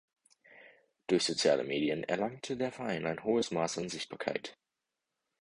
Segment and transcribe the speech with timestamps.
[1.05, 4.57] Durch soziale Medien erlangte der Verein ein hohes Maß an Sichtbarkeit.